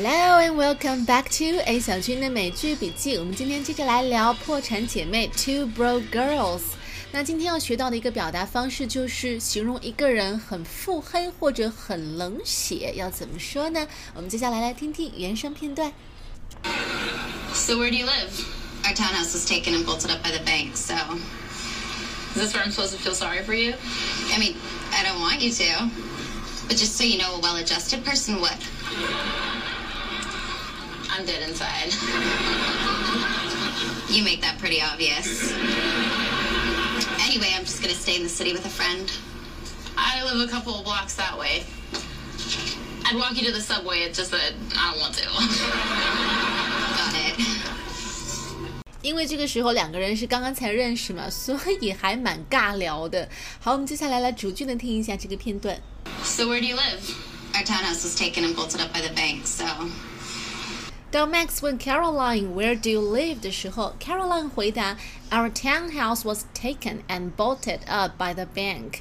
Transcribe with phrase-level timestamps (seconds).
[0.00, 3.16] Hello and welcome back to A 小军的美剧笔记。
[3.16, 6.62] 我们今天接着来聊《破产姐妹》Two Broke Girls。
[7.12, 13.86] 那今天要学到的一个表达方式就是形容一个人很腹黑或者很冷血，要怎么说呢？
[14.14, 15.92] 我们接下来来听听原声片段。
[17.54, 18.30] So where do you live?
[18.84, 20.94] Our townhouse was taken and bolted up by the bank, so
[22.34, 23.72] Is this where I'm supposed to feel sorry for you?
[24.30, 24.56] I mean,
[24.92, 25.90] I don't want you to.
[26.68, 28.60] But just so you know, a well adjusted person would.
[31.10, 31.92] I'm dead inside.
[34.08, 35.52] You make that pretty obvious.
[37.20, 39.10] Anyway, I'm just gonna stay in the city with a friend.
[39.96, 41.64] I live a couple of blocks that way.
[43.04, 45.28] I'd walk you to the subway, it's just that I don't want to.
[46.96, 47.40] Got it.
[49.02, 53.28] 因为这个时候两个人是刚刚才认识嘛，所以还蛮尬聊的。
[53.60, 55.80] 好，我们接下来来逐句的听一下这个片段。
[56.24, 57.14] So where do you live?
[57.54, 59.64] Our townhouse was taken and bolted up by the bank, so
[61.10, 64.96] 当 Max 问 Caroline Where do you live 的时候，Caroline 回答
[65.30, 69.00] Our townhouse was taken and bolted up by the bank。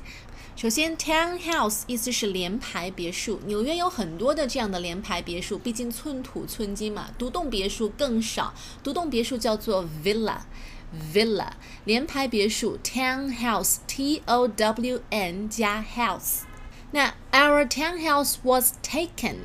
[0.55, 7.07] 首先，townhouse 意思是联排别墅，纽约有很多的这样的联排别墅，毕竟寸土寸金嘛。
[7.17, 11.49] 独栋别墅更少，独栋别墅叫做 villa。villa
[11.83, 16.43] 联排别墅 townhouse t o w n 加 house。
[16.91, 19.39] 那 our townhouse was taken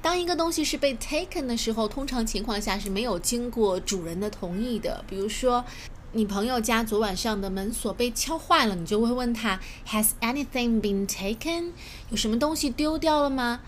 [0.00, 5.04] 当一个东西是被 taken 的时候，通常情况下是没有经过主人的同意的。
[5.08, 5.64] 比如说，
[6.12, 11.72] 你朋友家昨晚上的门锁被敲坏了，你就会问他 Has anything been taken？
[12.10, 13.60] 有什么东西丢掉了吗？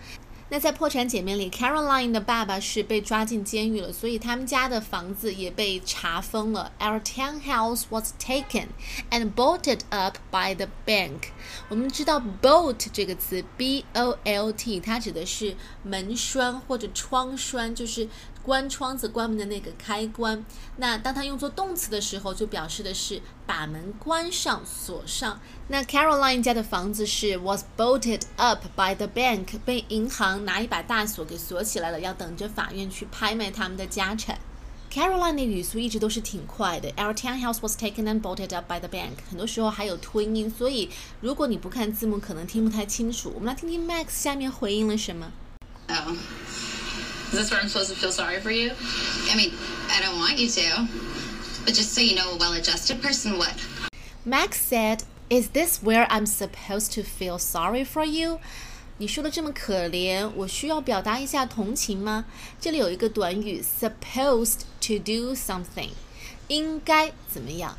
[0.53, 6.73] 那在《破产姐妹》里，Caroline 的爸爸是被抓进监狱了，所以他们家的房子也被查封了。
[6.77, 8.67] Our townhouse was taken
[9.09, 11.29] and bolted up by the bank。
[11.69, 18.09] 我们知道 bolt 这个词，b o l t，它指的是门栓或者窗栓，就是
[18.43, 20.43] 关窗子、关门的那个开关。
[20.77, 25.39] 那当它用作动词的时候，就表示的是把门关上、锁上。
[25.67, 34.39] 那 Caroline 家的房子是 was bolted up by the bank，被银行拿一把大锁给锁起来了，要等着法院去拍卖他们的家产。
[34.91, 36.91] Caroline 的语速一直都是挺快的。
[36.97, 39.13] Our townhouse was taken and bolted up by the bank。
[39.29, 40.89] 很多时候还有吞音，所以
[41.21, 43.31] 如果你不看字幕，可能听不太清楚。
[43.33, 45.31] 我们来听听 Max 下面回应了什么。
[47.32, 48.70] Is this where I'm supposed to feel sorry for you?
[49.30, 49.52] I mean,
[49.90, 50.86] I don't want you to.
[51.64, 53.56] But just so you know, a well adjusted person would.
[54.24, 58.38] Max said, "Is this where I'm supposed to feel sorry for you?"
[58.98, 62.24] 你说的这么可怜，我需要表达一下同情吗？
[62.60, 65.90] 这里有一个短语，supposed to do something，
[66.51, 67.75] 应该怎么样？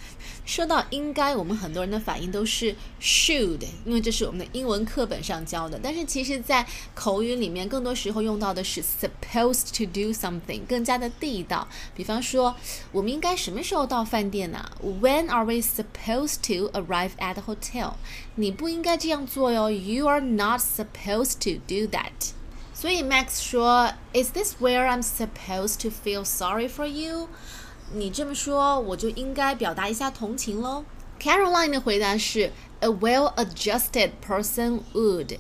[0.46, 5.78] 说到应该，我们很多人的反应都是 should，因为这是我们的英文课本上教的。
[5.80, 11.68] 但是其实，在口语里面，更多时候用到的是 supposed to do something，更加的地道。
[11.94, 12.56] 比方说，
[12.90, 17.94] 我们应该什么时候到饭店呢？When are we supposed to arrive at the hotel？
[18.36, 19.70] 你不应该这样做哟。
[19.70, 22.32] You are not supposed to do that。
[22.74, 27.28] 所以 Max 说，Is this where I'm supposed to feel sorry for you？
[27.94, 30.84] 你这么说，我就应该表达一下同情喽。
[31.20, 35.38] Caroline 的回答是，A well-adjusted person would。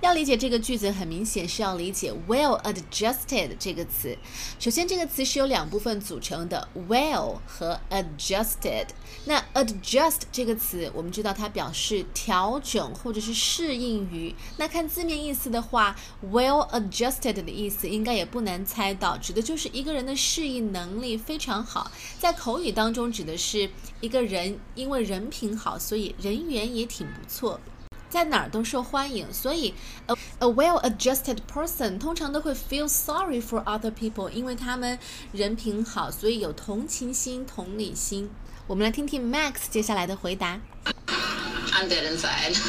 [0.00, 4.16] 要理解这个句子，很明显是要理解 well adjusted 这个词。
[4.60, 8.86] 首先，这个词是由两部分组成的，well 和 adjusted。
[9.24, 14.32] 那 adjust 这个词，我们知道它表示调整或者是适应于。
[14.56, 15.96] 那看字面意思的话
[16.30, 21.90] ，well adjusted 的意思应该也不难猜到，指的就是一个人的适应能力非常好。
[22.20, 23.68] 在口语当中，指的是
[24.00, 27.60] 一个人因为人品好，所以人缘也挺不错。
[28.09, 29.73] 在哪儿都受欢迎，所以
[30.05, 34.99] a a well-adjusted person 通常都会 feel sorry for other people，因为他们
[35.31, 38.29] 人品好，所以有同情心、同理心。
[38.67, 40.59] 我们来听听 Max 接下来的回答。
[40.85, 42.55] I'm dead inside.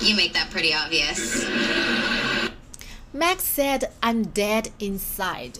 [0.00, 1.44] You make that pretty obvious.
[3.12, 5.56] Max said, "I'm dead inside."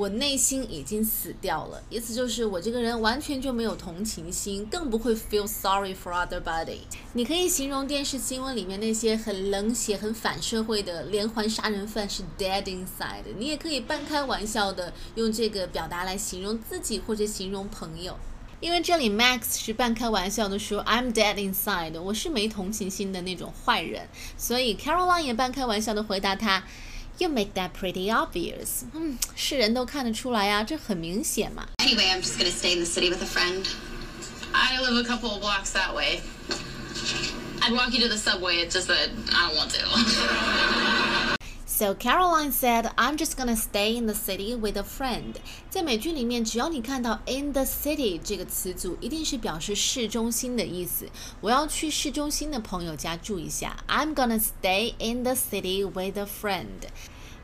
[0.00, 6.78] 我内心已经死掉了，意思就是我这个人完全就没有同情心，更不会 feel sorry for other body。
[7.12, 18.16] 你可以形容电视新闻里面那些很冷血、很反社会的连环杀人犯是 dead inside，你也可以半开玩笑的用这个表达来形容自己或者形容朋友。
[18.60, 24.08] 因为这里 Max 是半开玩笑的说 I'm dead inside，我是没同情心的那种坏人，
[24.38, 26.64] 所以 Caroline 也半开玩笑的回答他。
[27.19, 28.83] You make that pretty obvious。
[28.93, 31.65] 嗯，是人都看得出来啊，这很明显嘛。
[31.77, 33.65] Anyway, I'm just gonna stay in the city with a friend.
[34.51, 36.21] I live a couple of blocks that way.
[37.61, 40.88] I'd walk you to the subway, it's just that I don't want to.
[41.79, 45.35] So Caroline said, "I'm just gonna stay in the city with a friend."
[45.69, 51.09] 在美剧里面，只要你看到 "in the city" 这个词组，一定是表示市中心的意思。
[51.41, 53.83] 我要去市中心的朋友家住一下。
[53.87, 56.89] I'm gonna stay in the city with a friend.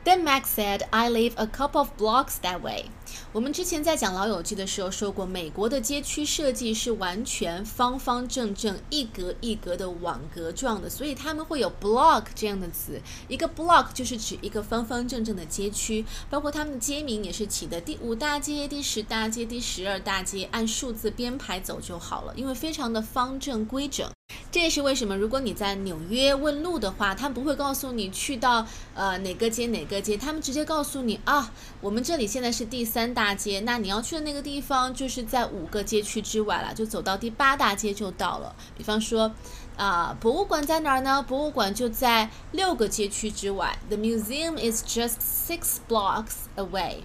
[0.07, 2.85] Then Max said, "I live a couple of blocks that way."
[3.33, 13.01] 我们之前在讲《老友记》的时候说过，美国的街区设计是完全方方正正、一格一格的网格状的，所以他们会有 block 这样的词。
[13.27, 24.09] 一个 block 就是指一个方方正正的街区，包括他们的街名也是起的第五大街、第十大街、第十二大街，按数字编排走就好了，因为非常的方正规整。
[24.49, 28.65] 这也是为什么，如果你在纽约问路的话，他们不会告诉你去到
[28.95, 31.51] 呃哪个街哪个街，他们直接告诉你啊，
[31.81, 38.55] 我们这里现在是第三大街，那你要去的那个地方就是在五个街区之外了，就走到第八大街就到了。
[38.77, 39.31] 比方说，
[39.75, 41.21] 啊，博物馆在哪儿呢？
[41.21, 43.77] 博物馆就在六个街区之外。
[43.89, 46.99] The museum is just six blocks away。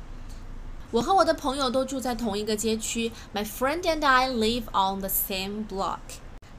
[0.92, 3.10] 我和我的朋友都住在同一个街区。
[3.34, 5.98] My friend and I live on the same block。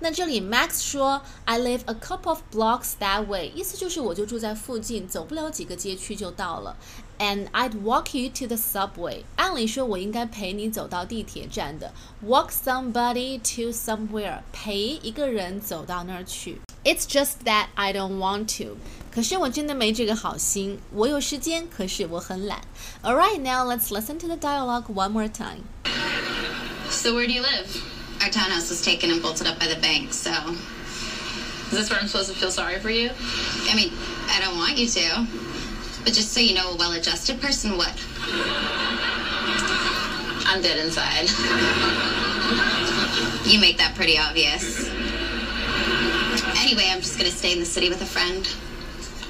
[0.02, 6.76] 那这里 Max 说 I live a couple of blocks that way，意思就是我就住在附近，走不了几个街区就到了。
[7.18, 9.24] And I'd walk you to the subway。
[9.34, 11.92] 按理说我应该陪你走到地铁站的。
[12.24, 16.60] Walk somebody to somewhere，陪一个人走到那儿去。
[16.84, 18.76] It's just that I don't want to。
[19.12, 20.78] 可是我真的没这个好心。
[20.92, 22.60] 我有时间，可是我很懒。
[23.02, 25.64] Alright, now let's listen to the dialogue one more time.
[26.88, 27.91] So where do you live?
[28.23, 30.31] Our townhouse was taken and bolted up by the bank, so.
[30.31, 33.09] Is this where I'm supposed to feel sorry for you?
[33.69, 33.91] I mean,
[34.29, 35.27] I don't want you to.
[36.05, 37.91] But just so you know, a well adjusted person would.
[40.47, 41.27] I'm dead inside.
[43.45, 44.87] You make that pretty obvious.
[46.63, 48.47] Anyway, I'm just gonna stay in the city with a friend.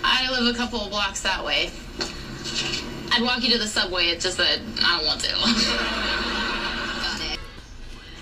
[0.04, 1.72] I live a couple of blocks that way.
[3.12, 6.20] I'd walk you to the subway, it's just that I don't want to.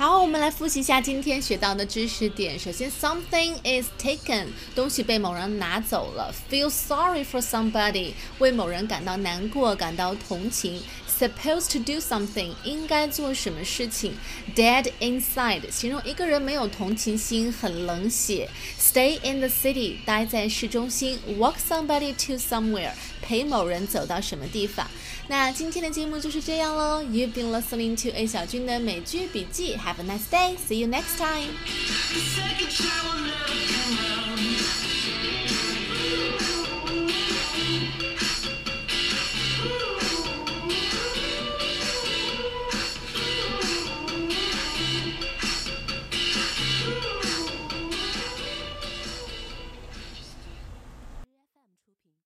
[0.02, 2.58] 好，我们来复习一下今天学到的知识点。
[2.58, 6.34] 首先，something is taken，东西被某人拿走了。
[6.50, 10.82] Feel sorry for somebody，为某人感到难过，感到同情。
[11.22, 14.16] Supposed to do something，应该做什么事情。
[14.56, 18.50] Dead inside，形容一个人没有同情心，很冷血。
[18.80, 21.20] Stay in the city，待在市中心。
[21.38, 24.90] Walk somebody to somewhere，陪某人走到什么地方。
[25.28, 27.04] 那今天的节目就是这样喽。
[27.04, 29.76] You've been listening to A 小军的美剧笔记。
[29.76, 30.56] Have a nice day.
[30.68, 31.52] See you next time.